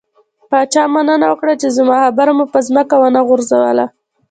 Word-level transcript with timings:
پاچا 0.49 0.83
مننه 0.93 1.27
وکړه، 1.29 1.53
چې 1.61 1.67
زما 1.77 1.95
خبره 2.05 2.31
مو 2.37 2.45
په 2.53 2.59
ځمکه 2.67 2.95
ونه 2.99 3.21
غورځوله. 3.27 3.85